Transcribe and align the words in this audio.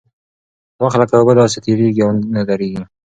وخت 0.83 0.97
لکه 1.01 1.15
اوبه 1.17 1.33
داسې 1.41 1.57
تېرېږي 1.65 2.01
او 2.03 2.11
نه 2.35 2.41
درېږي. 2.49 2.83